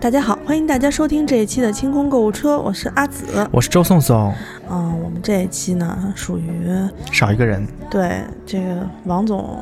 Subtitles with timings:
[0.00, 4.32] 大家好，欢迎大家收听这一期的清空购物车，我是阿紫，我是周颂颂。
[4.70, 6.70] 嗯，我们这一期呢，属于
[7.12, 7.66] 少一个人。
[7.90, 9.58] 对，这个王总。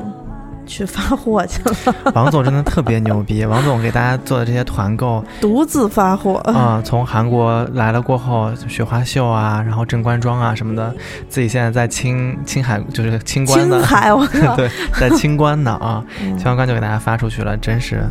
[0.69, 3.43] 去发货去了， 王总真的特别牛逼。
[3.49, 6.79] 王总给大家做的这些团购，独自发货啊！
[6.85, 10.93] 从韩国来了过后，雪花秀啊，然后镇关庄啊什么的，
[11.27, 18.03] 自己现在在青青海，就是清关的，青海，我 对，在清关呢啊，清关关就给大家发出去了，真是。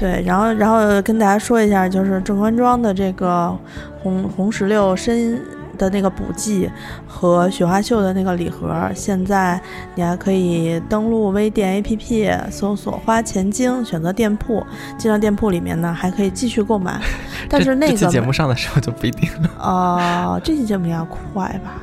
[0.00, 3.56] 对，然后然后跟大家说一下，就是镇关庄的这个
[4.02, 5.40] 红红石榴参。
[5.78, 6.70] 的那个补剂
[7.06, 9.60] 和雪花秀的那个礼盒，现在
[9.94, 14.64] 你还可以登录微店 APP 搜索“花钱精”，选择店铺，
[14.98, 17.00] 进到店铺里面呢，还可以继续购买。
[17.48, 19.50] 但是那个 节目上的时候就不一定了。
[19.58, 21.74] 哦，这期节目要快吧？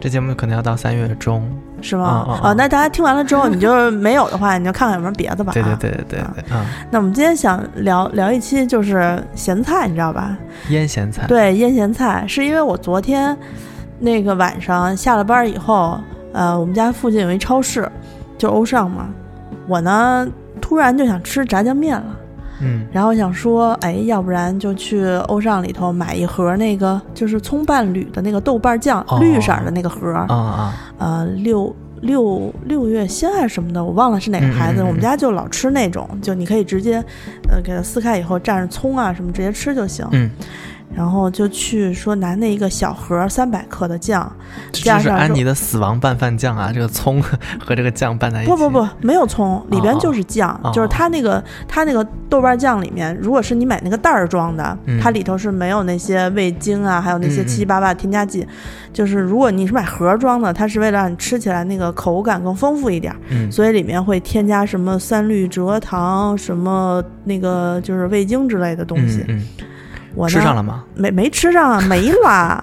[0.00, 1.42] 这节目可能要到三月中。
[1.80, 2.40] 是吗？
[2.42, 5.52] 哦，那大家听完了之后，你就没有的话，你就看看有没有别的吧。
[5.52, 6.44] 对对对对对对。
[6.50, 10.36] 嗯，那我们今天想聊聊一期就是咸菜，你知道吧？
[10.70, 11.24] 腌咸菜。
[11.28, 13.36] 对，腌咸菜是因为我昨天
[14.00, 16.00] 那个晚上下了班以后，
[16.32, 17.88] 呃，我们家附近有一超市，
[18.36, 19.08] 就欧尚嘛。
[19.68, 20.26] 我呢，
[20.60, 22.16] 突然就想吃炸酱面了。
[22.60, 34.82] 嗯，然后想说，哎，要不然就去欧尚里头买一盒那个，就是葱伴侣的那个豆瓣酱，绿色的那个盒啊啊，呃，六六六月鲜还是什么的，我忘了是哪个牌子。
[34.82, 37.02] 我们家就老吃那种，就你可以直接，
[37.50, 40.06] 呃，给它撕开以后蘸着葱啊什么直接吃就行。
[40.12, 40.30] 嗯。
[40.94, 44.30] 然后就去说拿那一个小盒三百克的酱，
[44.72, 46.70] 加上安妮的死亡拌饭酱啊！
[46.72, 47.22] 这个葱
[47.60, 48.50] 和这个酱拌在一起。
[48.50, 58.46] 不不不，没有葱，里边就是酱，就是它那个它那个豆瓣酱里面，如果是你买那个袋儿装的，它里头是没有那些味精啊，还有那些七七八八添加剂。
[58.90, 63.14] 就是如果你是买盒装的，它是为了让你吃起来那个口感更丰富一点，
[63.52, 69.24] 所以里面会添加什么三氯蔗糖、什么那个就是味精之类的东西。
[70.18, 70.84] 我吃上了吗？
[70.94, 72.62] 没没吃上啊， 没啦。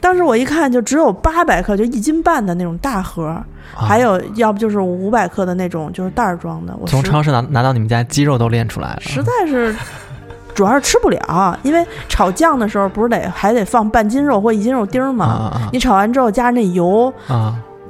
[0.00, 3.36] 当时我一看，就只有八百克，就一斤半的那种大盒，
[3.74, 6.74] 还有要不就是五百克的那种，就是袋儿装的。
[6.80, 9.00] 我从超市拿拿到你们家，鸡肉都练出来了。
[9.00, 9.74] 实在是，
[10.54, 15.52] 主要是吃不了，因为炒酱的时候不是得还得放半斤肉或一斤肉丁吗？
[15.72, 17.12] 你炒完之后加上那油，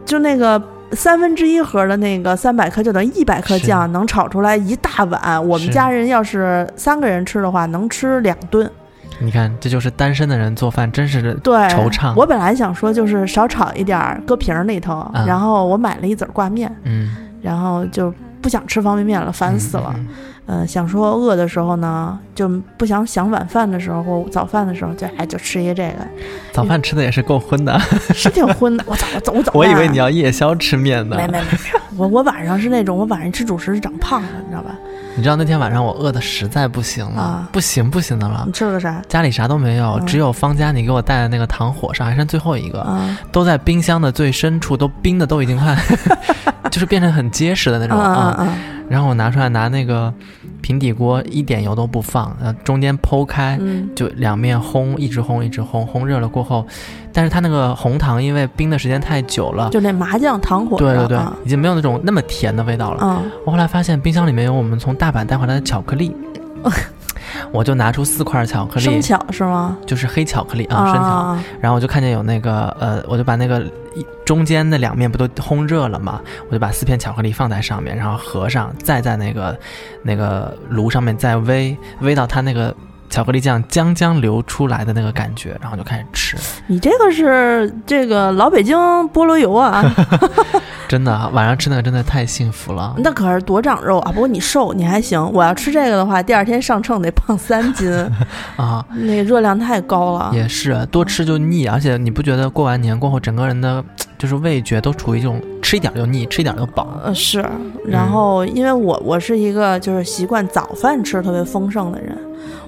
[0.04, 0.60] 就那个
[0.92, 5.48] 三分之一盒的那个三百克，就等于一百克酱能炒出来一大碗。
[5.48, 8.70] 我们家人要是三个人吃的话，能吃两顿。
[9.20, 12.14] 你看，这就是单身的人做饭，真是对惆怅。
[12.14, 15.10] 我本来想说，就是少炒一点儿，搁瓶儿里头。
[15.26, 19.94] 然后我买了一子挂面，嗯，然后就不想吃方便面了，烦死了。
[20.46, 26.06] 嗯，想说饿的时候呢，就不想想晚饭的时候或早饭的时候，就哎就吃一个这个。
[26.52, 27.78] 早饭吃的也是够荤的，
[28.12, 28.84] 是挺荤的。
[28.86, 29.52] 我早我走我早。
[29.54, 31.16] 我 以为你要夜宵吃面呢。
[31.16, 34.74] 没没没没，我我晚上是那种，我晚上吃主食是长胖的，你知道吧？
[35.16, 38.42] 你知道那天晚上我饿的实在不行了，不行不行的了。
[38.46, 39.00] 你吃了个啥？
[39.08, 42.84] 家里啥都没有，只有方家你给我带的那个糖火烧，还剩最后一个，
[43.30, 45.76] 都在冰箱的最深处，都冰的都已经快，
[46.70, 48.48] 就是变成很结实的那种啊。
[48.88, 50.12] 然后我拿出来拿那个
[50.60, 53.58] 平底锅，一点油都不放，呃，中间剖开，
[53.94, 56.66] 就两面烘，一直烘一直烘，烘热了过后，
[57.12, 63.22] 但是它那个红糖因为冰的时间太久了，就那麻酱糖火对对对，已经没有那种那么甜的味道了。
[63.44, 66.14] 我后来发现冰箱里面有我们从大阪带回来的巧克力。
[67.52, 69.76] 我就拿出四块巧克力，生巧是吗？
[69.86, 71.38] 就是黑巧克力啊，生巧。
[71.60, 73.64] 然后我就看见有那个呃，我就把那个
[74.24, 76.20] 中间那两面不都烘热了吗？
[76.48, 79.58] 我就把四片巧克力放在上面，然后合上，再在那个
[80.02, 82.74] 那个炉上面再煨，煨到它那个。
[83.14, 86.36] 巧克力酱将将流出来的那个感觉，然后就开始吃。
[86.66, 88.76] 你这个是这个老北京
[89.10, 89.84] 菠萝油啊！
[90.88, 92.92] 真的，晚上吃那个真的太幸福了。
[92.98, 94.10] 那可是多长肉啊！
[94.10, 95.32] 不过你瘦，你还行。
[95.32, 97.88] 我要吃这个的话，第二天上秤得胖三斤
[98.58, 98.84] 啊！
[98.90, 100.32] 那个热量太高了。
[100.34, 103.84] 也是，多吃就腻，而且你不觉得过完年过后，整个人的
[104.18, 107.00] 就是味觉都处于一种吃一点就腻，吃一点就饱。
[107.02, 107.42] 呃，是。
[107.86, 112.16] 然后，因为我我是一个就是习惯早饭吃特别丰盛的人。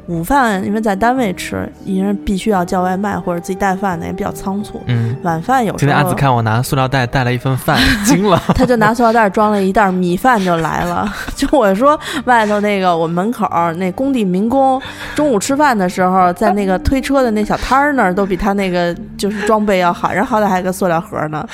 [0.06, 4.81] 午饭因为在单位吃，因为必须要叫外卖或者自己带饭的，也比较仓促。
[4.87, 5.78] 嗯，晚饭有时候。
[5.78, 7.76] 今天阿紫看我拿塑料袋带了一份饭，
[8.06, 8.40] 惊了。
[8.54, 11.12] 他就拿塑料袋装了一袋米饭就来了。
[11.34, 14.81] 就我说外头那个我门口那工地民工
[15.16, 21.44] 中午吃饭的时候，在那个推车的那小摊儿那儿，都比他那个就是装备要好，人好歹还有个塑料盒呢，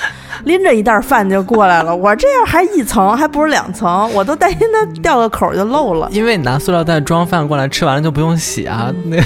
[0.44, 1.94] 拎着一袋饭就过来了。
[1.94, 6.08] 我这样还一层，还不是两层，我都担心它掉个口就漏了。
[6.10, 8.32] 因为你拿塑料袋装饭过来，吃完了就不用。
[8.42, 9.16] 洗啊，那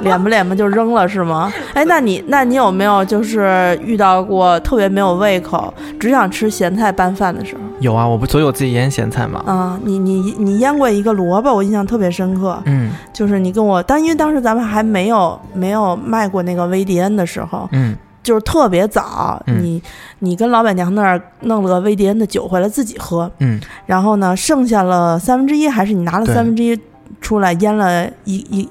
[0.00, 1.52] 脸不脸不就扔了是吗？
[1.74, 7.60] 哎，那你那你有没有就是遇到过特别没有胃口，只想吃咸菜拌饭的时候？
[7.78, 9.42] 有啊，我不所以我自己腌咸菜嘛。
[9.46, 12.58] 啊，你你你腌过一个萝卜，我印象特别深刻。
[12.64, 17.94] 嗯，就是你跟我，当因为当时咱们还没有没有卖过那个 VDN 的时候，嗯，
[18.28, 19.82] 就是特别早，你
[20.18, 26.78] 你跟老板娘那儿弄了个威迪恩的酒回来自己喝，嗯，然后呢，剩下了三分之一，还是你拿了三分之一
[27.22, 28.68] 出来腌了一一。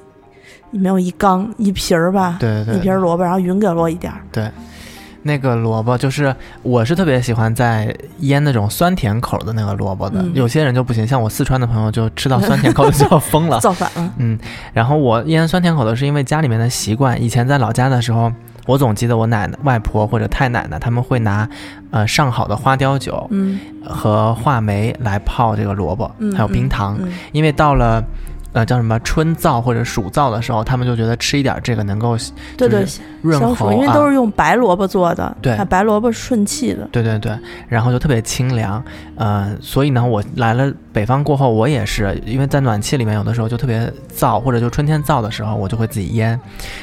[0.70, 2.36] 没有一缸一瓶儿吧？
[2.38, 4.20] 对对，一瓶萝卜，然后匀给了我一点儿。
[4.30, 4.50] 对，
[5.22, 10.24] 那个萝卜就是我是特别喜欢在腌那种酸甜口的那个萝卜的。
[10.34, 14.12] 有些人就不行，像我四川的朋友就吃到酸甜口的就要 疯了，造反了。
[14.18, 14.38] 嗯，
[14.72, 17.20] 然后我腌酸甜口的是因为家里面的习惯。
[17.22, 18.32] 以前在老家的时候，
[18.66, 21.48] 我总记得我奶奶、外婆或者太奶奶他们会拿
[21.90, 26.98] 呃上好的花雕酒，嗯，和话梅来泡这个萝卜，还有冰糖，
[27.32, 28.02] 因为到了。
[28.52, 32.16] 呃，叫什么春燥或者暑燥的时候，他们就觉得吃一点这个能够
[32.56, 32.84] 对对
[33.22, 38.82] 润喉，因为都是用白萝卜做的，对，白萝卜顺气的，对对对，然后就特别清凉。
[39.16, 46.36] 呃，所以呢，我来了北方过后，我也是因为在暖气里面，有的时候就特别燥，或者就春天燥的时候，我就会自己腌。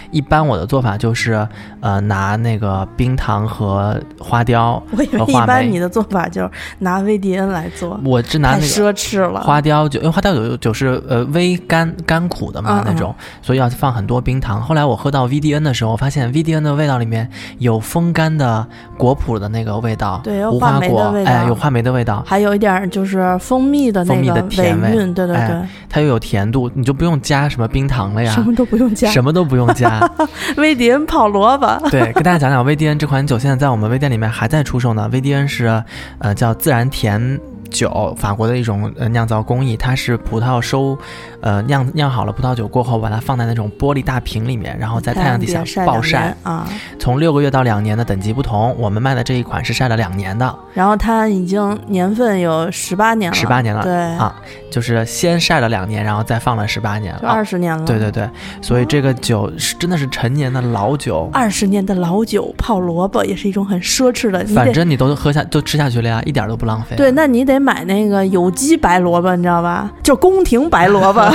[0.10, 1.46] 一般我的做法就是，
[1.82, 14.62] 呃，拿那个冰糖和花雕我以为一般你的做法就是拿 VDN 来做，我只拿那个奢侈了花雕酒，因为花雕酒酒是呃微甘甘苦的嘛那种，所以要放很多冰糖。
[14.62, 18.66] 后来我喝到 VDN 的时候，发现 VDN 的味道里面有风干的
[18.98, 22.24] 果脯的那个味道，对，无花果，哎，有话梅的味道。
[22.26, 30.00] 还有一点就是蜂蜜的那个甜味，对对对，它又有甜度，你就不用加什么冰糖了呀，什么都不用加，什么都不用加。
[30.58, 35.10] 威迪恩泡萝卜，对，跟大家讲讲威迪恩这款酒，现在在我们微店里面还在出售呢。
[35.12, 35.84] 威迪恩是，
[36.20, 37.40] 呃，叫自然甜。
[37.76, 40.98] 酒，法国的一种呃酿造工艺，它是葡萄收，
[41.42, 46.68] 呃酿酿好了葡萄酒过后，把它放在那种玻璃大瓶里面，然后在太阳底下暴晒啊。
[46.98, 50.58] 从六个月到两年的等级不同，我们卖的这一款是晒了两年的。
[50.74, 54.36] 然后它已经年份有十八年了，十八年了，对啊，
[54.76, 57.84] 就是先晒了两年，然后再放了十八年，二十年了。
[57.86, 58.30] 对对对，
[58.62, 64.46] 所以这个酒是真的是陈年的老酒，二十年的老酒泡萝卜也是一种很奢侈的。
[64.54, 66.96] 反正你都喝下都吃下去了呀，一点都不浪费。
[66.96, 67.56] 对，那你得。
[67.66, 69.92] 买那个有机白萝卜，你知道吧？
[70.04, 71.20] 就宫廷白萝卜，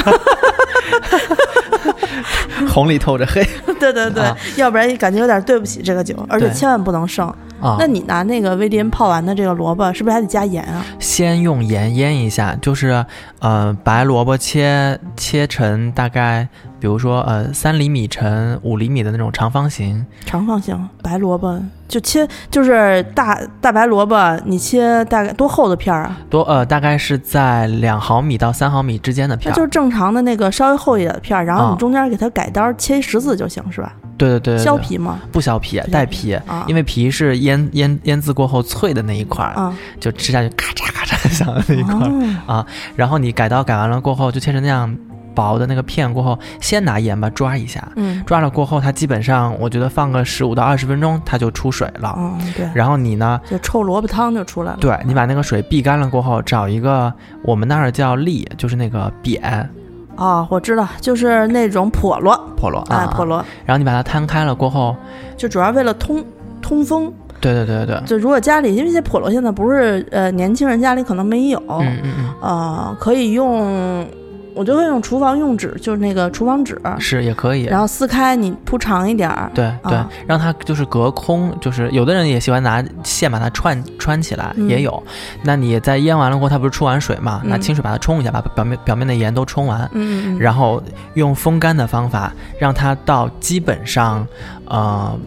[2.69, 3.43] 红里透着黑。
[3.79, 4.25] 对 对对，
[4.57, 7.33] 要不然感觉有点对不起这个酒，而且千万不能剩。
[7.79, 10.85] 那你拿那个 VDN 泡完的这个萝卜，是不是还得加盐啊？
[10.99, 13.05] 先用盐腌一下，就是
[13.41, 16.49] 呃，白萝卜切切成大概。
[16.81, 26.19] 比如说，呃，三厘米乘五厘米的那种长方形，长方形白萝卜就切，就是大大白萝卜，你切大概多厚的片儿啊？
[26.31, 33.93] 多呃，大概是在两毫米到三毫米之间的片儿，就是正常的那个稍微厚一点的片儿，然后你中间给它改刀切十字就行，是吧？
[34.17, 35.21] 对对对，削皮吗？
[35.31, 42.11] 不削皮，带皮，因为皮是腌腌腌制过后脆的那一块儿，就吃下去咔嚓咔嚓响的那一块儿
[42.47, 42.65] 啊。
[42.97, 44.97] 然后你改刀改完了过后，就切成那样。
[45.35, 52.69] 薄的那个片过后，先拿盐巴抓一下，嗯，抓了过后，它基本上我觉得放个十五到二十分钟，它就出水了，嗯，对。
[52.75, 54.79] 然后你呢，就臭萝卜汤就出来了。
[54.81, 57.13] 对，你把那个水避干了过后，找一个
[57.43, 59.69] 我们那儿叫砾，就是那个扁。
[60.17, 63.43] 哦，我知道，就是那种笸箩，笸箩啊，笸箩。
[63.65, 64.95] 然后你把它摊开了过后，
[65.37, 66.23] 就主要为了通
[66.61, 67.11] 通风。
[67.41, 68.03] 对对对对对。
[68.07, 74.07] 就如果家里，因为这笸箩现在不是呃年轻人家里可能没有，嗯嗯嗯，呃，可以用。
[74.55, 77.65] 我就会用厨房用纸，就是那个厨房纸，是也可以。
[77.65, 85.03] 然后撕开，你铺长一点儿，对对，让它就是隔空，就是有的人也喜欢拿线把它串穿起来，也有。
[85.43, 87.41] 那你在腌完了过后，它不是出完水嘛？
[87.45, 90.83] 拿清水把它冲一下，把表面表面的盐都冲完，嗯，然后
[91.15, 94.27] 用风干的方法让它到基本上，
[94.67, 95.19] 呃。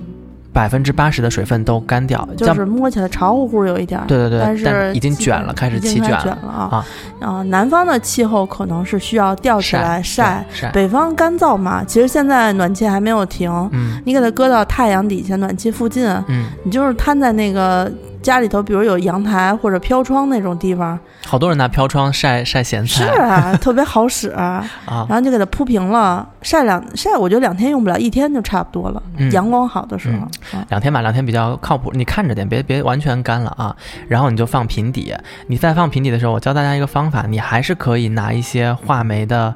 [0.54, 4.06] 百分之八十的水分都干掉，就是摸起来潮乎乎有一点儿。
[4.08, 6.86] 对对对，但是已经卷了，开始起卷了啊
[7.20, 7.42] 啊！
[7.44, 11.84] 南方的气候可能是需要吊起来晒，北方干燥嘛。
[11.84, 17.92] 其实现在暖气还没有停，嗯，你给它搁到太阳底下暖气附近，嗯，你就是摊在那个。
[18.24, 24.68] 家里头，比如有阳台或者飘窗那种地方，好多人拿飘窗晒晒咸菜，是啊，特别好使啊。
[24.88, 29.04] 然后就给它铺平了，晒两晒，我觉得两天用不了，一天就差不多了。
[29.32, 30.28] 阳光好的时候，
[30.70, 31.92] 两天吧，两天比较靠谱。
[31.94, 33.76] 你看着点，别别完全干了啊。
[34.08, 35.14] 然后你就放平底，
[35.48, 39.54] 你再放平底的时候，我教大家一个方法，你还是可以拿一些话梅的。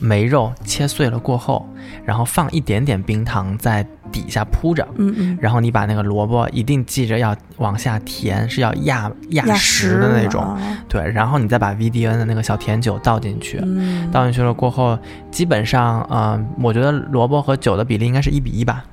[0.00, 1.68] 梅肉切碎了过后，
[2.04, 10.56] 然后放一点点冰糖在底下铺着，嗯嗯，然后你把那个萝卜一定记着要往下填，是要压压实的那种，
[10.88, 13.62] 对，然后你再把 VDN 的那个小甜酒倒进去，
[14.10, 14.98] 倒进去了过后，
[15.30, 18.84] 基本上，嗯，我觉得萝卜和酒的比例应该是一比一吧。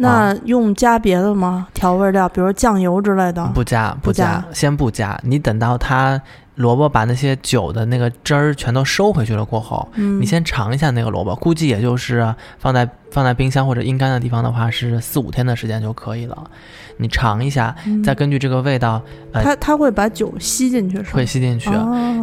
[0.00, 1.66] 那用加别的吗？
[1.74, 3.44] 调味料，比如酱油之类的？
[3.52, 5.18] 不加，不加，先不加。
[5.24, 6.20] 你等到它
[6.58, 16.50] 萝卜把那些酒的那个汁儿全都收回去了过后，你先尝一下那个萝卜，估计也就是放在放在冰箱或者阴干的地方的话，是四五天的时间就可以了。
[16.96, 17.74] 你尝一下，
[18.04, 19.00] 再根据这个味道，
[19.32, 21.70] 它它会把酒吸进去，会吸进去。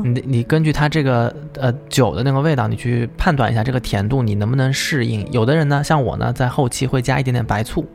[0.04, 5.26] 你你根据它这个呃酒的那个味道，你去判断一下这个甜度你能不能适应。
[5.32, 7.86] 有的人呢，像我呢，在后期会加一点点白醋。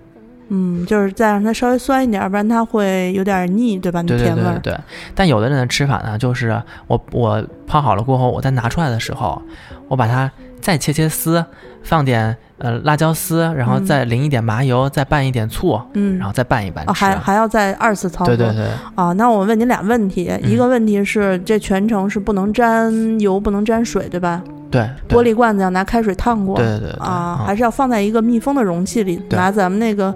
[0.50, 4.02] 嗯，就是再让它稍微酸一点，不然它会有点腻，对吧？
[4.02, 4.76] 对对对对。
[5.14, 9.40] 但有的人的吃法呢，就是我我泡好了过后，我再拿出来的时候，
[9.88, 10.30] 我把它
[10.60, 11.44] 再切切丝，
[11.82, 16.86] 放点呃辣椒丝，然后再淋一点麻油，再拌一点醋，嗯，然后再拌一拌。
[16.94, 18.36] 还还要再二次操作。
[18.36, 18.66] 对对对。
[18.94, 24.42] 啊，那我问你俩问题，一个问题是这全程是不能沾油，不能沾水，对吧？
[24.70, 26.54] 对，玻璃罐子要拿开水烫过。
[26.56, 30.14] 对对对啊，还是要放在一个密封的容器里，拿咱们那个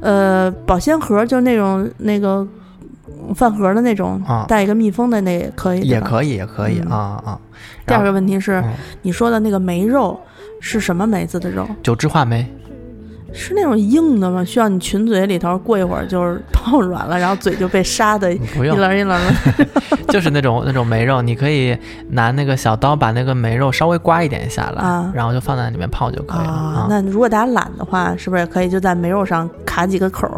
[0.00, 2.46] 呃保鲜盒，就那种那个
[3.34, 5.80] 饭盒的那种，带一个密封的那也可以。
[5.80, 7.40] 也可以，也可以啊啊。
[7.84, 8.62] 第二个问题是，
[9.02, 10.20] 你说的那个梅肉
[10.64, 11.68] 是什么梅子的肉？
[11.82, 12.46] 九脂话梅。
[13.34, 14.44] 是那种硬的吗？
[14.44, 19.66] 需要你群嘴里头过一会儿就是泡软了，然后嘴就被杀的一棱一棱的。
[20.12, 21.74] 就是那种 那种梅肉，你可以
[22.10, 26.86] 拿那个小刀把那个梅肉稍微刮一点下来，然后就放在里面泡就可以了。
[26.90, 30.28] 那如果大家懒的话，是不是也可以就在梅肉上卡几个口，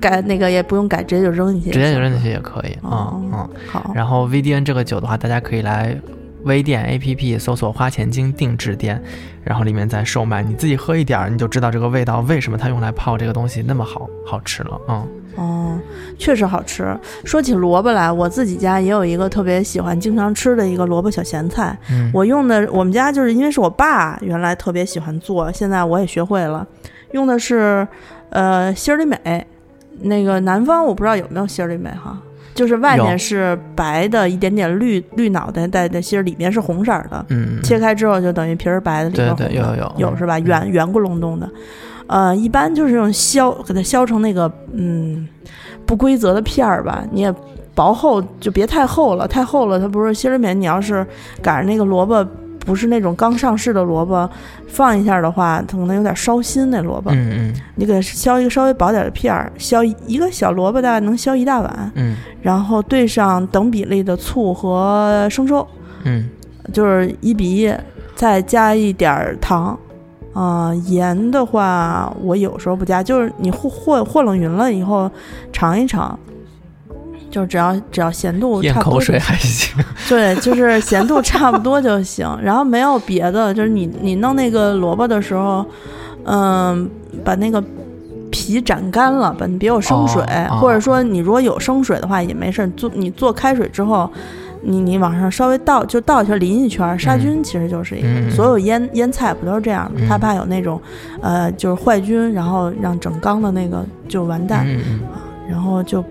[0.00, 2.74] 改那个也不用改，直接就扔进去，直接就扔进去也可以。
[2.82, 3.92] 嗯嗯，好。
[3.94, 5.94] 然后 VDN 这个酒的话，大家可以来。
[6.44, 9.02] 微店 APP 搜索“花钱精定制店”，
[9.42, 10.42] 然后里面在售卖。
[10.42, 14.80] 你自己喝一点儿，你就知道这个味道为什么它用来泡这个东西那么好好吃了。
[14.88, 15.78] 嗯，哦，
[16.18, 16.96] 确实好吃。
[17.24, 21.76] 说起萝卜来，我自己家也有一个特别喜欢、经常吃的一个萝卜小咸菜。
[22.12, 26.66] 我用的，我们家就是因为是我爸原来特别喜欢做，现在我也学会了。
[27.12, 27.86] 用的是
[28.30, 29.46] 呃心里美，
[30.02, 32.20] 那个南方我不知道有没有心里美哈。
[32.58, 37.24] 就是外面是白的，一点点绿绿脑袋带的芯儿，里面是红色的。
[37.28, 39.52] 嗯，切开之后就等于皮儿白的，里面红的。
[39.52, 40.36] 有有有有是吧？
[40.40, 41.48] 圆圆咕隆咚的。
[42.08, 45.28] 呃，一般就是用削，给它削成那个嗯
[45.86, 47.04] 不规则的片儿吧。
[47.12, 47.32] 你也
[47.76, 50.60] 薄厚就别太厚了，太厚了它不是芯儿棉。
[50.60, 51.06] 你要是
[51.40, 52.26] 赶上那个萝卜。
[52.68, 54.28] 不是那种刚上市的萝卜，
[54.66, 56.68] 放一下的话，它可能有点烧心。
[56.70, 65.66] 那萝卜，嗯嗯，你给它削一个稍微薄点的片儿，削一个小萝卜大概能削一大碗，嗯，然后兑上等比例的醋和生抽，
[66.04, 66.28] 嗯，
[66.70, 67.72] 就是一比一，
[68.14, 69.78] 再加一点糖，
[70.34, 75.10] 啊，盐的话我有时候不加，就是你和和和冷匀了以后
[75.50, 76.18] 尝一尝。
[77.30, 79.76] 就只要只要咸度差不多，口水还行。
[80.08, 82.26] 对，就是咸度差不多就行。
[82.42, 85.64] 然后没有别的，就是你你弄那个萝卜的时候，
[86.24, 86.88] 嗯，
[87.22, 87.62] 把那个
[88.30, 90.22] 皮斩干了，把你别有生水，
[90.60, 92.66] 或者说你如果有生水的话也没事。
[92.76, 94.10] 做你做开水之后，
[94.62, 98.30] 你你往上稍微倒就倒一圈淋一圈杀菌，其实就是一个。
[98.30, 100.00] 所有腌腌菜不都是这样的？
[100.08, 100.80] 他怕有那种
[101.20, 104.66] 呃就是坏菌，然后让整缸的那个就完蛋
[105.46, 106.02] 然后就。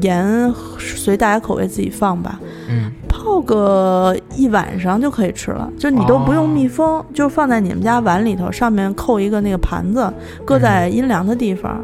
[0.00, 10.12] 盐随大家口味自己放吧，嗯，泡个一晚上就可以吃了，就你都不用密封，就放在你们家碗里头，上面扣一个那个盘子，
[10.44, 11.80] 搁在阴凉的地方，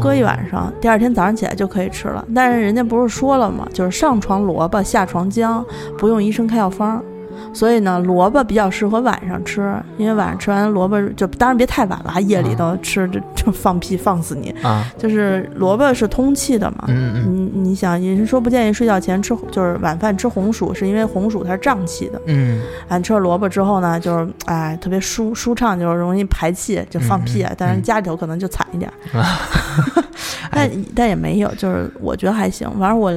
[0.00, 2.24] 搁一晚上，第二天早上起来就可以吃了。
[2.34, 3.66] 但是人家不是说了吗？
[3.72, 5.64] 就是上床萝卜下床姜，
[5.98, 7.02] 不用医生开药方。
[7.52, 14.84] 所以呢，萝卜比较适合晚上吃，因为晚上吃完萝卜就当然别太晚了，夜里头吃这就放屁放死你啊！
[14.98, 28.90] 就是萝卜是通气的嘛，嗯嗯，你你想人说不建议睡觉前吃，就是晚饭吃红薯，是因为红薯它是胀气的，嗯，俺吃了萝卜之后呢，就是哎特别舒舒畅，就是容易排气，就放屁，但是家里头可能就惨一点
[30.50, 33.12] 但但也没有，就是我觉得还行，反正我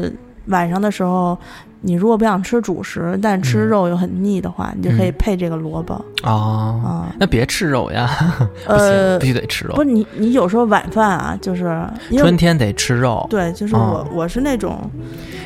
[0.47, 1.37] 晚上的时候。
[1.81, 5.93] 你如果不想吃主食，但吃肉又很腻的话，你就可以配这个萝卜
[6.23, 6.81] 哦。
[6.85, 8.09] 啊，那别吃肉呀，
[8.67, 9.75] 呃， 必须得吃肉。
[9.75, 11.81] 不是你，你有时候晚饭啊，就是
[12.17, 13.25] 春天得吃肉。
[13.29, 14.79] 对，就是我，我是那种。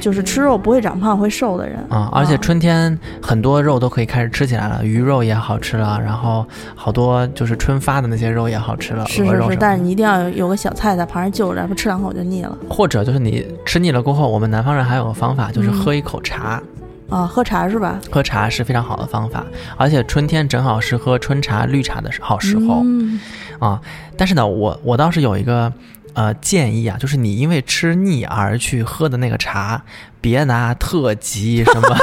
[0.02, 9.06] 就是吃肉不会长胖会瘦的人啊，而且春天很多肉都可以开始吃起来了，鱼肉也好吃了，然后好多就是春发的那些肉也好吃了。
[9.06, 12.58] 是是是，但是你一定要有个小菜在旁边就着，不吃两口就腻了。
[12.70, 16.62] 或者就是你吃腻了过后，我们南方人还有个方法，就是喝一口茶。
[17.10, 18.00] 啊，喝茶是吧？
[18.10, 19.46] 喝茶是非常好的方法，
[19.78, 22.84] 而且春天正好是喝春茶、绿茶的好时候。
[23.60, 23.80] 啊，
[24.18, 25.72] 但是呢，我我倒是有一个。
[26.16, 29.82] 呃，建议啊，就是你因为吃腻而去喝的那个茶，
[30.22, 31.98] 别拿特级什么，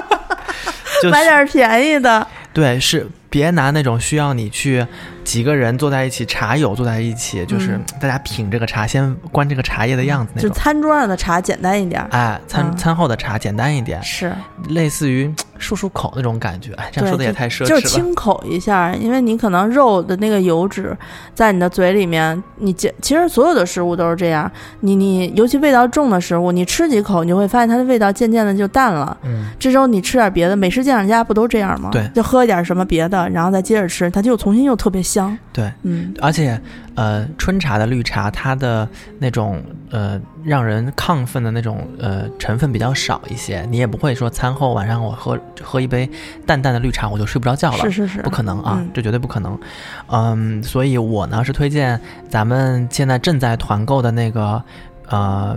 [1.12, 2.26] 买点便宜的。
[2.54, 4.86] 对，是别拿那种需要你去
[5.24, 10.48] 几个人坐在一起，茶友坐在一起，就是大家品这个茶，先观这个茶叶的样子那种。
[10.48, 14.32] 就餐桌上的茶简单一点，哎，餐餐后的茶简单一点，是
[14.68, 16.74] 类似于漱漱口那种感觉。
[16.74, 17.68] 哎，这样说的也太奢侈了。
[17.68, 20.96] 就是清口一下，因为你可能肉的那个油脂
[21.34, 24.48] 在你的嘴里面，你其实所有的食物都是这样，
[24.80, 29.16] 你你尤其味道重的食物，你吃几口，你就会发现它的味道渐渐的就淡了。
[29.24, 31.88] 嗯，这时候你吃点别的，美食鉴赏家不都这样吗？
[31.90, 32.44] 对，就喝一。
[32.44, 35.36] 点什么别的，然后再接着吃，它就重新又特别香。
[35.52, 36.60] 对，嗯，而且，
[36.94, 38.88] 呃，春茶的绿茶，它的
[39.18, 46.08] 那种呃让人亢奋的那种呃成分比较少一些，你也不会说餐后晚上我喝喝一杯
[46.46, 49.58] 淡淡的绿茶我就睡不着觉了，是是是，不可能啊，这绝对不可能。
[50.08, 54.62] 嗯，所以我呢是推荐咱们现在正在团购的那个
[55.08, 55.56] 呃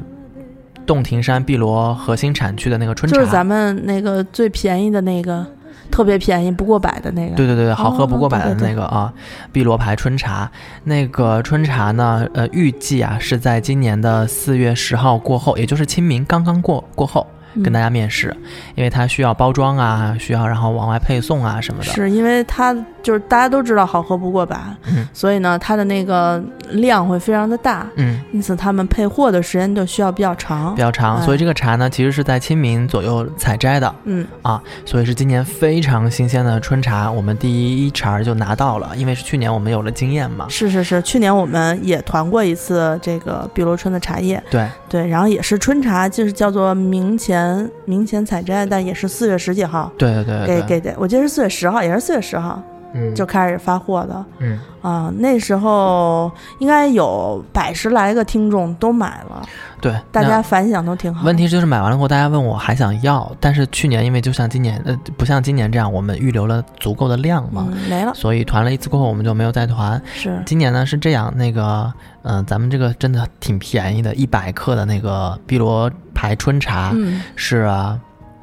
[0.86, 5.46] 洞庭山碧螺核心产区的那个春茶，就是咱们那个最便宜的那个。
[5.92, 7.36] 特别便宜，不过百的那个。
[7.36, 9.14] 对对对，好喝不过百的那个啊，
[9.52, 10.50] 碧螺牌春茶。
[10.84, 17.26] 那个春茶呢，呃，预计啊是在今年的四月十号过后，也就是清明刚刚过过后。
[17.64, 18.36] 跟大家面试，
[18.76, 21.92] 因为它需要包装啊，需要然后往外配送啊什么的。
[21.92, 31.22] 是因为它就是大家都知道好喝不过百，嗯，所以呢，它的那个量会非常的大，嗯，因此他们配货的时间就需要比较长，比较长。
[31.22, 40.46] 所以这个茶呢，其实是在清明左右采摘的，嗯啊，所以是今年非常新鲜的春茶，我们第一茬就拿到了，因为是去年我们有了经验嘛。
[40.50, 47.47] 是是是，去年我们也团过一次这个碧螺春的茶叶，对对，然后也是春茶，就是叫做明前。
[47.86, 49.92] 明前采摘，但也是四月十几号。
[49.98, 52.62] 对对对，给给我记得是四月十号，也是四月十号，
[52.94, 54.26] 嗯，就开始发货的。
[54.40, 59.42] 嗯啊，那时候应该有百十来个听众都买了。
[59.82, 61.26] 对，大家反响都挺好。
[61.26, 70.02] 问题就是买完了后，大家问我还想要，但是去年因为就像今年呃，不像今年这样，我们预留了足够的量嘛，没了，所以团了一次过后，我们就没有再团。
[70.14, 76.92] 是，今年呢是这样，那个嗯，咱们这个真的挺便宜的，一百克的那个碧螺牌春茶
[77.36, 77.70] 是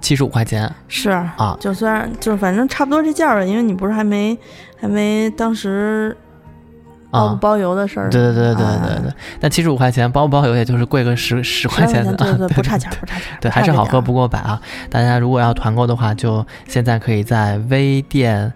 [0.00, 0.73] 七十五块钱。
[0.87, 4.39] 是啊，就虽然就反正差不多这价吧，因为你不是还没
[4.80, 6.17] 还没当时。
[7.10, 9.13] 包不包邮的事儿，对对对对对对。
[9.39, 13.26] 但七十五块钱包不包邮，也就是贵个十十块钱的，对 对，不差钱不差钱。
[13.41, 14.60] 对，还是好喝不过百啊！
[14.91, 18.52] 大家如果要团购的话，就现在可以在微店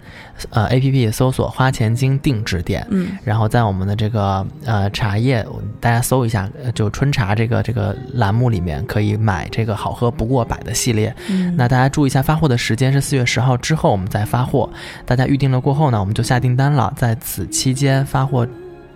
[0.51, 5.44] 呃 A P P 搜索“花钱精定制店”，嗯，然后在我们的这个呃茶叶，
[5.81, 11.14] 大家搜一下，就春茶这个这个栏目里面可以买这个好喝不过百的系列。
[11.29, 14.68] 嗯，那大家注意一下，发货的时间是四月十号之后我们再发货。
[15.05, 18.46] 大家预定了过后呢，我们就下订单了，在此期间发货。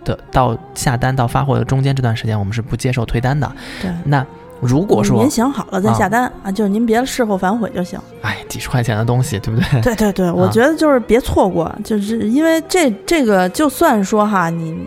[0.05, 3.49] 的到下单到发货的中间这段时间，我们是不接受退单的。
[3.81, 4.27] 对，那
[4.63, 7.99] 如果说您想好了再下单啊，就是您别事后反悔就行。
[8.23, 9.81] 哎，几十块钱的东西，对不对？
[9.83, 14.79] 对对对，我觉得就是别错过，就是因为这这个，就算说哈，你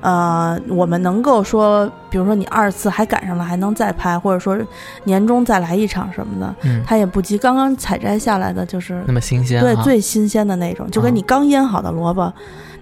[0.00, 4.58] 呃，我们能够说，比如说你二次还赶上了，还能再拍，或者说
[5.04, 12.30] 年终再来一场什么的，嗯，它也不及刚刚采摘下来的就是那么新鲜，对，最新鲜的那种，就跟你刚腌好的萝卜。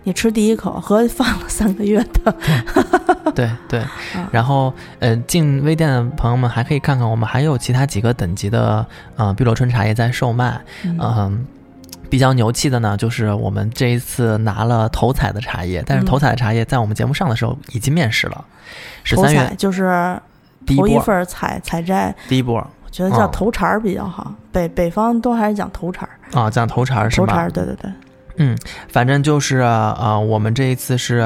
[0.03, 2.35] 你吃第一口和放了三个月的，
[3.35, 3.85] 对 对，
[4.33, 8.85] 然后呃，进微店的朋友们还可以看看，我们还有其他几个等级的
[9.17, 11.45] 呃碧螺春茶叶在售卖，嗯，
[12.09, 18.45] 比较牛气的呢，就是我们这一次拿了头采的茶叶，但是头采的茶叶在我们节目上的时候已经面世了，
[19.05, 19.55] 十三月。
[19.59, 20.19] 就是
[20.67, 22.15] 头一份采采摘。
[22.27, 26.41] 第一波，我觉得叫头茬儿比较好，北北方都还是讲头茬儿。
[26.41, 27.27] 啊，讲头茬儿是吧？
[27.27, 27.93] 头茬儿，对对对。
[28.41, 31.19] 嗯，反正就是呃，我们这一次是，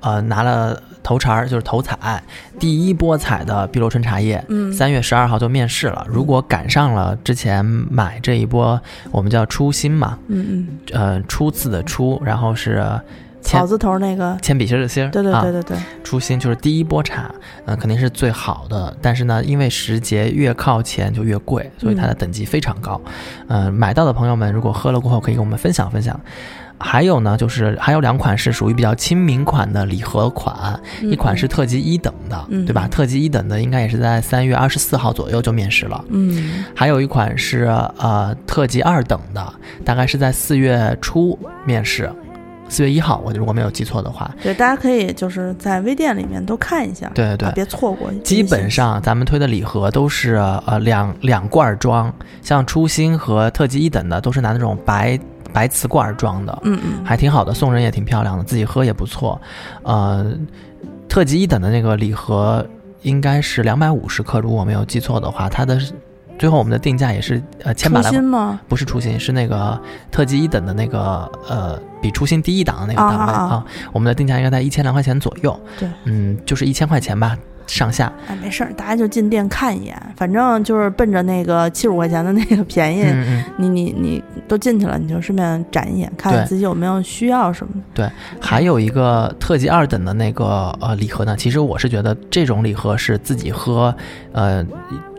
[0.00, 2.22] 呃，拿了头茬儿，就是头彩，
[2.58, 6.04] 第一波采的碧螺春茶叶，嗯，三月十二号就面世了。
[6.08, 12.84] 如果赶上了之前买这一波，我们叫初心嘛，嗯嗯，呃，初次的初，然后是。
[13.42, 17.30] 草字头那个铅笔芯的芯，对对对对对，初心就是第一波茶，
[17.64, 18.96] 嗯，肯定是最好的。
[19.00, 23.00] 但是呢，因为时节越靠前就越贵，所以它的等级非常高。
[23.48, 26.18] 嗯，买到的朋友们如果喝了过后可以跟我们分享分享。
[26.82, 32.88] 还有呢，就是还有两款是属于比较亲民款的礼盒款，一款是特级一等的，对吧？
[32.88, 36.02] 特级一等的应该也是在三月二十四号左右就面世了。
[36.08, 37.64] 嗯，还有一款是
[37.98, 39.52] 呃特级二等的，
[39.84, 42.10] 大概是在四月初面世。
[42.70, 48.10] 四月一号，我如果没有记错的话，对，大家可以就是在微店里面都看一下，对对对，别错过。
[48.24, 55.18] 基本上咱们推的礼盒都是呃两两罐装，像初心和特级一等的都是拿那种白
[55.52, 59.40] 白瓷罐装的，嗯嗯，还挺好的，送人也挺漂亮的，自己喝也不错。
[59.82, 60.32] 呃，
[61.08, 62.64] 特级一等的那个礼盒
[63.02, 65.80] 应该是两百五十克，如果没有记错的话，它的。
[66.40, 68.08] 最后我们的定价也是呃千把来。
[68.08, 68.58] 初心吗？
[68.66, 69.78] 不是初心，是那个
[70.10, 73.62] 特级一等的那个呃，比初心低一档的那个档位啊。
[73.92, 75.60] 我们的定价应该在一千来块钱左右。
[75.78, 77.36] 对，嗯，就是一千块钱吧。
[77.66, 87.72] 上下哎，没事儿，大家就进店看一眼，反正就是奔着那个七十五块钱的那个便宜，嗯你你你都进去了，你就顺便展一眼，看看自己有没有需要什么。
[87.94, 93.94] 对，还有一个特级二等的那个呃礼盒呢，其实我是觉得这种礼盒是自己喝，
[94.32, 94.66] 呃，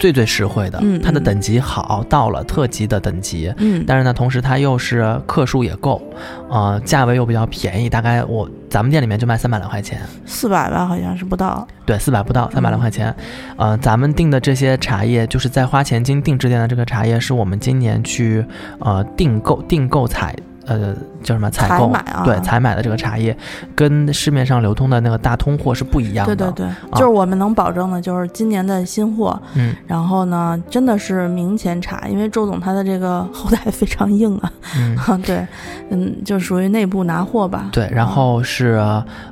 [0.02, 0.80] 最最实惠的。
[0.82, 3.54] 嗯，它的等级好，到了特级的等级。
[3.58, 6.02] 嗯，但是呢，同时它又是克数也够，
[6.50, 11.68] 呃，价位又比较便宜，大概我咱们店里面就卖三百来块钱，四百吧，好像是不到。
[11.86, 13.16] 对，四百不到，三百来块钱。
[13.58, 18.44] 呃，咱们订的这些茶叶，就是在花钱金定制店的这个茶叶，是我们今年去
[18.80, 20.36] 呃订购订购采。
[20.80, 21.92] 呃，叫什么采购？
[22.24, 23.36] 对，采买的这个茶叶，
[23.76, 26.36] 跟市面上流通的那个大通货是不一样的。
[26.36, 29.40] 对对对，就是我们能保证的，就是今年的新货。
[29.56, 34.52] 嗯，然后呢，真的是明前茶，因为周总他的这个后台非常硬啊。
[34.78, 35.46] 嗯， 对，
[35.90, 37.70] 嗯，就属于内部拿货吧。
[37.72, 38.82] 对，然后是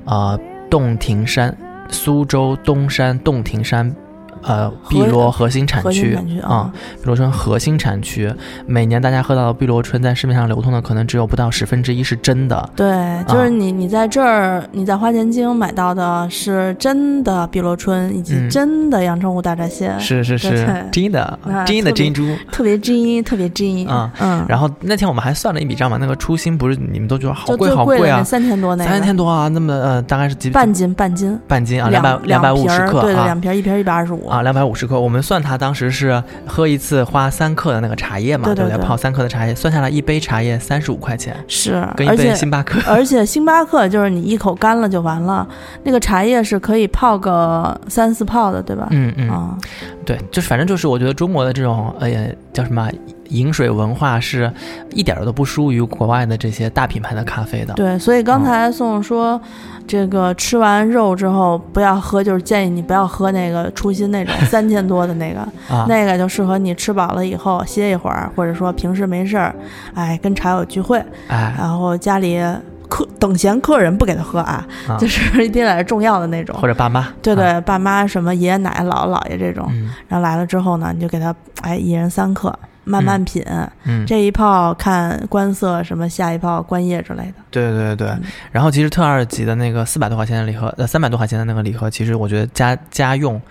[0.05, 1.55] 呃，洞庭山，
[1.89, 3.95] 苏州东山洞庭山。
[4.41, 6.71] 呃，碧螺核心产区啊，
[7.01, 8.33] 碧螺春核心产区，
[8.65, 12.69] 每年大家喝到的碧螺春在市面上流通的可能只有不到十分之一是真的。
[12.75, 12.87] 对，
[13.27, 24.45] 就是你你在这儿你在花钱精买到的是真的碧螺春以及真的阳澄湖大闸蟹，是是是 真的真的珍珠，特别真特别真啊嗯。
[24.47, 34.28] 然后那天我们还算了一笔账嘛，那个初心不是你们都觉得好贵好贵啊，三千多那三千多啊，那么呃大概是几半斤半斤半斤啊两百两百五十克对对两瓶一瓶一百二十五。
[34.29, 38.77] 啊，两百五十克，我们算它当时是喝一次花三克的那个茶叶嘛，对不对？
[38.77, 42.79] 泡三克的茶叶，算下来一杯茶叶三十五块钱，是，跟一杯星巴克。
[42.87, 45.47] 而且星巴克就是你一口干了就完了，
[45.83, 48.87] 那个茶叶是可以泡个三四泡的，对吧？
[48.91, 49.57] 嗯嗯啊，
[50.05, 52.09] 对，就是反正就是我觉得中国的这种呃
[52.53, 52.89] 叫什么
[53.29, 54.51] 饮水文化是
[54.91, 57.73] 一点都不输于国外的这些大品牌的咖啡的。
[57.73, 59.41] 对，所以刚才宋说。
[59.89, 65.39] 这个吃完肉之后不要喝，就是建议你不要喝那个初心那种 三千多的那个，
[65.87, 69.55] 那个就适合你吃饱了以后歇一会儿，或者说平时没事儿，
[69.95, 72.39] 哎，跟茶友聚会，哎，然后家里
[72.87, 74.63] 客等闲客人不给他喝啊，
[74.99, 79.67] 就是一定得是重要的那种，或者爸妈，对对，爸妈什么爷爷奶奶姥姥姥爷这种，
[80.07, 82.53] 然后来了之后呢，你就给他哎一人三克。
[82.89, 83.43] 慢慢品，
[83.83, 87.33] 嗯，这一泡看观色，什么下一泡观叶之类的。
[87.51, 88.17] 对对对对，
[88.51, 93.41] 然后其实特二级的那个四百多块钱的礼盒，呃，三百多块钱的那个礼盒，其实我觉得家家用，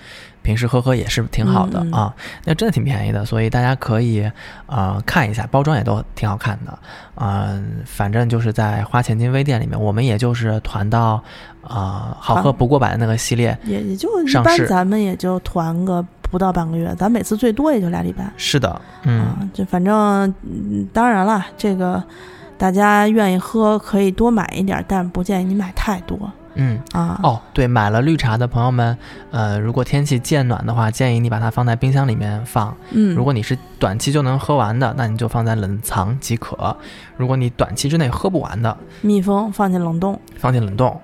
[0.42, 2.14] 平时喝喝也是挺好的啊。
[2.44, 4.31] 那真的挺便宜的，所以大家可以
[4.66, 6.79] 啊看一下，包装也都挺好看的。
[7.16, 11.22] 嗯，反正就是在花钱金微店里面，我们也就是团到
[11.62, 16.05] 啊好喝不过百的那个系列，也也就一般，咱们也就团个。
[16.30, 18.30] 不到半个月，咱每次最多也就俩礼拜。
[18.36, 20.34] 是的，嗯，就反正，
[20.92, 22.02] 当然了，这个
[22.56, 26.18] 大家愿意喝可以多买一点，但不建议你买太多。
[26.60, 28.98] 嗯啊，哦，对，买了绿茶的朋友们，
[29.30, 32.74] 呃，如果天气渐暖的话，建议你把它放在冰箱里面放。
[32.90, 36.76] 嗯，如果你是短期就能喝完的，那你就放在冷藏即可。
[37.16, 41.00] 如果你短期之内喝不完的，密封放进冷冻，放进冷冻。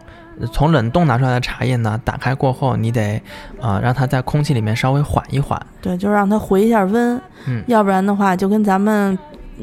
[0.53, 3.23] 从冷冻拿出来的茶叶呢，打开过后，你得，
[3.61, 5.61] 呃，让它在空气里面稍微缓一缓。
[5.81, 7.21] 对，就让它回一下温。
[7.47, 9.19] 嗯，要不然的话，就跟咱们。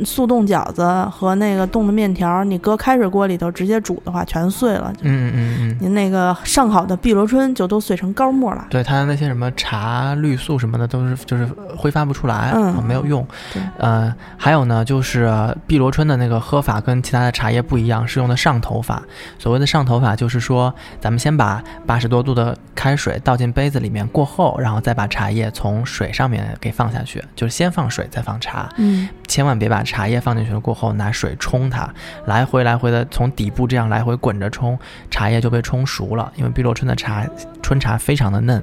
[0.05, 4.91] 速冻饺子和那个冻的面条，你搁开水锅里头直接煮的话，全碎了。
[5.01, 8.65] 嗯嗯嗯，您那个上好的碧螺春就都碎成膏沫了。
[8.69, 11.45] 对，它那些什么茶绿素什么的都是就是
[11.77, 13.25] 挥发不出来，嗯，没有用。
[13.53, 15.31] 对，呃，还有呢，就是
[15.67, 19.01] 碧螺春的那个喝法跟其他的茶叶不一样，是用的上头法。
[19.37, 28.69] 所谓的上头法，就是说咱们先把八十多度的开水倒进杯子里面过后，然后再把茶叶从水上面给放下去，就是先放水再放茶。
[28.77, 29.81] 嗯，千万别把。
[29.83, 31.89] 茶叶放进去了过后，拿水冲它，
[32.25, 34.77] 来回来回的从底部这样来回滚着冲，
[35.09, 36.31] 茶叶就被冲熟了。
[36.35, 37.25] 因为碧螺春的茶
[37.61, 38.61] 春茶非常的嫩。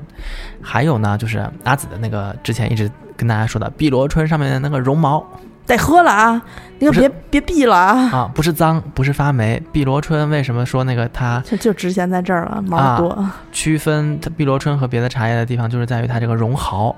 [0.62, 5.22] 还有呢，就是阿紫的那个之前一直跟大家说的碧螺春上面的那个绒毛，
[5.66, 6.40] 得喝了啊！
[6.78, 8.10] 那个别别闭了啊！
[8.12, 9.60] 啊，不是脏，不是发霉。
[9.72, 13.28] 碧螺春为什么说那个它就就值钱在这儿了，毛多。
[13.50, 16.94] 区分它碧螺春和别的茶叶的地方，就是在于它这个绒毫。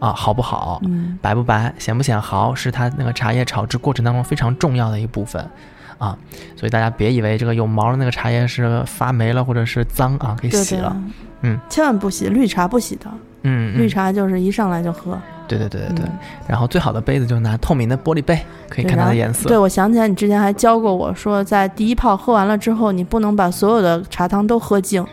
[0.00, 0.80] 啊，好不好？
[0.84, 5.40] 嗯，白不白，显不显毫，是它那个茶叶炒制过程当中非常重要的一部分，
[5.98, 6.16] 啊，
[6.56, 10.96] 所以大家别以为这个有毛的那个茶叶是发霉了或者是脏啊，给洗了，
[11.42, 13.06] 嗯，千万不洗，绿茶不洗的，
[13.42, 16.04] 嗯，绿茶就是一上来就喝，对对对对对，
[16.48, 19.48] 然后最好的杯子就是拿透明的玻璃杯，可以看它的颜色。
[19.48, 25.04] 对，我想起来你之前还教过我说，在第一泡喝完了之后，你不能把所有的茶汤都喝净。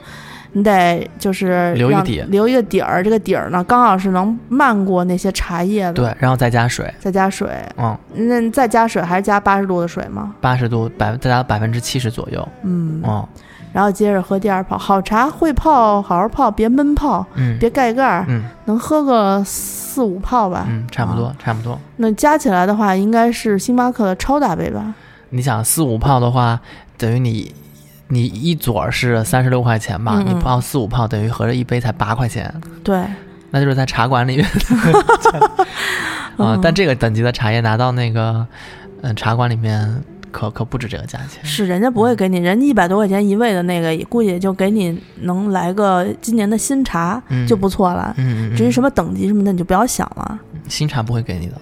[0.58, 5.94] 你得就是留一个底，留一个底儿，这个底儿呢刚好是能漫过那些茶叶的。
[5.94, 10.34] 对，然后再加水，再加水，嗯，那再加水还是加八十度的水吗？
[10.42, 13.30] 八十度百再加百分之七十左右，嗯，哦，
[13.72, 14.76] 然后接着喝第二泡。
[14.76, 21.80] 好茶会泡，好好泡，别闷泡，嗯，别盖盖儿，嗯，能喝个四五泡吧，嗯，差不多，差不多。
[21.98, 24.96] 那加起来的话，应该是星巴克的超大杯吧？
[25.30, 26.60] 你想四五泡的话，
[26.98, 27.54] 等于你。
[28.10, 30.24] 你一撮是三十六块钱吧？
[30.26, 32.54] 你泡四五泡，等于合着一杯才八块钱。
[32.82, 33.04] 对，
[33.52, 34.48] 那就是在茶馆里面
[36.38, 36.58] 啊。
[36.62, 38.48] 但这个等级的茶叶拿到那个
[39.02, 41.44] 嗯茶馆里面，可可不止这个价钱。
[41.44, 48.14] 是，人家不会给你，人家一百多块钱一位的那个，估计也就给你能来个今年的新茶就不错了。
[48.18, 50.40] 嗯至于什么等级什么的，你就不要想了。
[50.70, 51.56] 新茶不会给你的，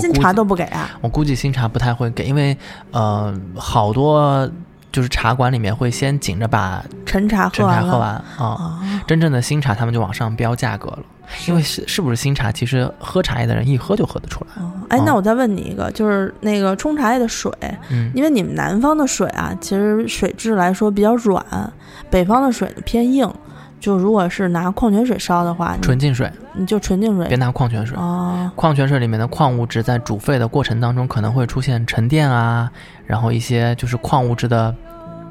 [0.00, 0.90] 新茶都不给啊？
[1.00, 2.56] 我估计新茶不太会给，因为
[2.92, 4.48] 呃好多。
[4.90, 10.98] 就是茶馆里面会先紧着把陈茶喝完喝完啊，真正的新茶他们就往上标价格了，
[11.46, 14.62] 因为是是不是新茶，其实喝茶叶的人一喝就喝得出来。
[14.88, 17.52] 哎，那我再问你一个，就是那个冲茶叶的水，
[18.14, 21.44] 因为你们南方的水啊，其实水质来说比较软，
[22.08, 23.30] 北方的水偏硬。
[23.80, 27.96] 就如果是拿矿泉水烧的话，纯净水，你就纯净水，别拿矿泉水。
[27.96, 32.70] 哦，矿泉水里面的矿物质在煮沸的过程当中可能会出现沉淀啊，
[33.06, 34.74] 然后一些就是矿物质的。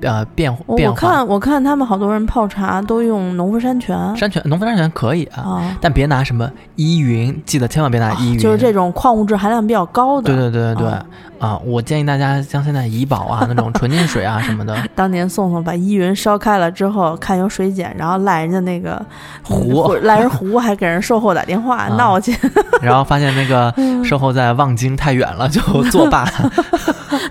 [0.02, 0.96] 呃，变变化。
[0.96, 10.28] 我看我看他们好多人泡茶都用农夫山泉，山泉农夫山泉可以啊，但别拿什么依云，记得千万别拿依云，就是这种矿物质含量比较高的。
[10.28, 11.00] 对对对对对，
[11.40, 14.76] 啊，我建议大家像现在怡宝啊那种纯净水啊什么的。
[14.96, 19.04] 当年宋宋把依云烧开了之后，看有水碱，然后赖人家那个
[19.44, 22.36] 壶，赖人壶，还给人售后打电话闹去，
[22.82, 23.74] 然后发现那个
[24.04, 26.28] 售后在望京太远了，就 作罢。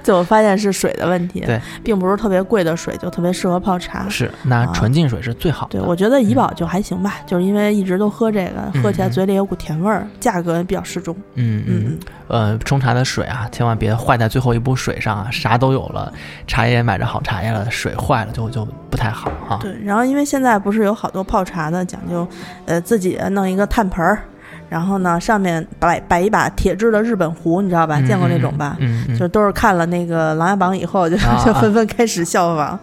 [0.02, 4.08] 最后发现是水的问题，对，并不是特别贵的水，就特别适合泡茶。
[4.08, 5.78] 是，那纯净水是最好的。
[5.78, 11.14] 对，我觉得怡宝就还行吧，就是因为一直都喝这个，喝起来嘴里有股甜味儿，价格也比较适中。
[11.34, 16.12] 嗯嗯，呃，冲茶的水啊，千万别坏在最后一步水上啊，啥都有了，
[16.46, 19.58] 茶叶买着好茶叶了，水坏了就就不太好哈。
[19.60, 22.26] 对，然后因为现在不是有好多泡茶的讲究，
[22.66, 24.22] 呃，自己弄一个炭盆儿。
[24.68, 28.00] 然后呢，上面摆摆一把铁制的日本壶，你知道吧？
[28.02, 28.76] 见过那种吧？
[28.81, 32.79] 嗯，就都是看了那个《琅琊榜》以后，就 就纷纷开始效仿。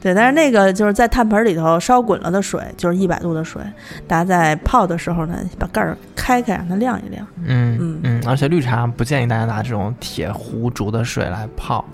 [0.00, 3.60] 对，但是那个就是在炭盆里头烧滚了的水，就是一百度的水，
[4.06, 7.26] 大家在泡的时候呢，把盖儿开开，让它晾一晾。
[7.44, 11.84] 嗯嗯嗯，而且绿茶不建议大家拿这种铁壶煮的水来泡，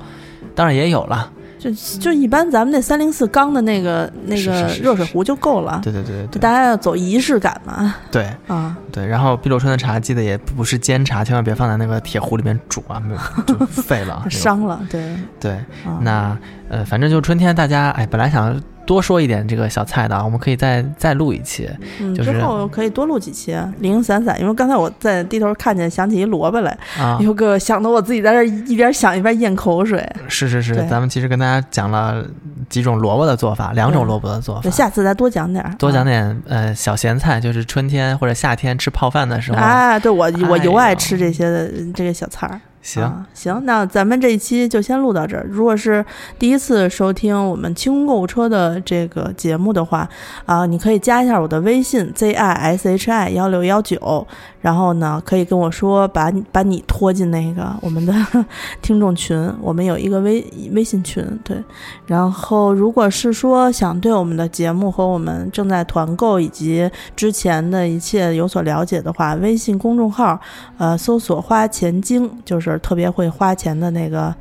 [0.55, 1.31] 当然也有了。
[1.63, 1.71] 就
[2.01, 5.81] 就一般，咱们那三零四缸的那个那个热水壶就够了。
[5.85, 7.95] 对对对，对大家要走仪式感嘛。
[8.11, 9.07] 对啊，对。
[9.07, 14.81] 然后碧螺春的茶记得也不是煎茶，千万别放在那个铁壶里面煮啊，没有就废了， 伤了。
[14.91, 15.57] 对对，
[16.01, 16.37] 那
[16.69, 18.61] 呃，反正就春天，大家哎，本来想。
[18.85, 21.69] 多说一点这个小菜的啊，我们可以再再录一期，
[22.01, 24.41] 嗯，之后可以多录几期，零零散散。
[24.41, 30.05] 因为刚才我在低头看见，想起一萝卜来，啊，有个想的我自己在这一边想一边咽口水。
[30.29, 32.25] 是是是，咱们其实跟大家讲了
[32.69, 34.71] 几种萝卜的做法，两种萝卜的做法。
[34.71, 39.59] 下次再多讲点，多讲点呃小咸菜，就是春天或者夏天吃泡饭的时候。
[39.59, 42.61] 啊，对我我尤爱吃这些的这个小菜儿。
[42.83, 45.47] 行行，那咱们这一期就先录到这儿。
[45.49, 46.05] 如果是
[46.39, 50.09] 第一次收听我们清空购物车的这个节目的话，
[50.47, 54.27] 啊，你可以加一下我的微信 z i s h i 幺六幺九。
[54.63, 58.15] 然后呢，可以跟我说，把你把你拖进那个我们的
[58.81, 61.63] 听众群，我们有一个微微信群，对。
[62.07, 70.41] 然后，如果是说想对我们的节目和我们正在团购以及之前的一切有所了解的话，微信公众号，
[70.79, 74.33] 呃，搜索“花钱精”，就是特别会花钱的那个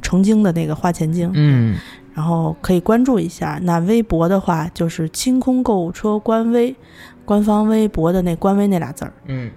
[0.00, 1.76] 成精的那个花钱精，嗯。
[2.14, 3.60] 然后可以关注一下。
[3.62, 6.74] 那微博的话，就是“清空购物车”官微。
[7.28, 9.50] 官方微博的那官微那俩字儿，嗯，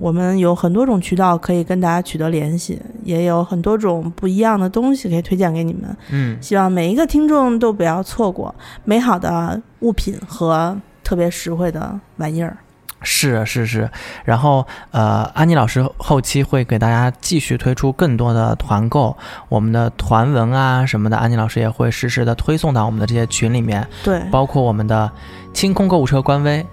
[0.00, 12.56] 我们有很多种渠道可以跟大家取得联系，也有很多种不一样的东西可以推荐给你们，嗯，希望每一个听众都不要错过美好的物品和特别实惠的玩意儿。
[13.02, 13.90] 是是是，
[14.24, 19.14] 然后呃，安妮老师后期会给大家继续推出更多的团购，
[19.50, 25.12] 我们的团文啊什么的，安妮老师也会实时的推送到我们的这些群里面，对，包括我们的
[25.52, 26.66] 清空购物车官微。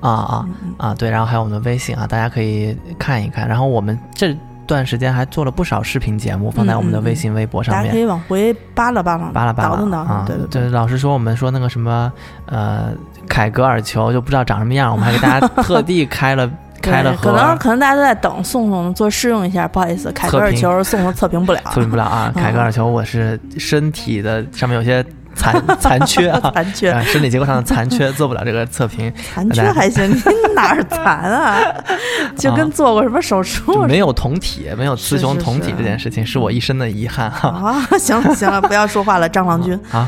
[0.00, 0.94] 啊啊啊！
[0.94, 3.48] 对，然后还有我们的微信啊，大家可以看一看。
[3.48, 7.84] 然后我们这段时间还做了不少视频节目，放在我们的微信、微博上面。
[7.84, 10.24] 大家可以往回扒拉扒拉，扒拉扒拉啊！
[10.26, 12.12] 对对对，老实说，我们说那个什么
[12.46, 12.90] 呃
[13.28, 16.48] 凯格尔球就不知道长什么样，我们还给大家 特地开了
[16.80, 22.32] 开了可能可能大家都在等宋宋做试用一下，不好意思，凯格尔球宋宋测评不了，测评不了啊！
[22.36, 25.04] 凯格尔球我是身体的上面有些。
[25.38, 29.10] 残 残缺啊，残缺，身体结构上的残缺，做不了这个测评。
[29.32, 31.58] 残缺还行，你哪儿残啊？
[32.36, 33.84] 就跟做过什么手术？
[33.86, 37.48] 没有同体，没有雌雄同体这件事情，是我一生的遗憾哈。
[37.48, 39.78] 啊，行了行了，不要说话了，蟑螂君。
[39.88, 40.06] 好，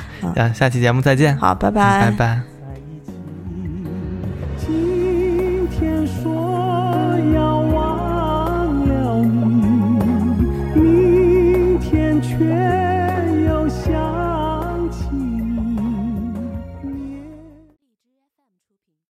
[0.55, 1.37] 下期节目再见。
[1.38, 2.50] 好，拜拜，拜拜。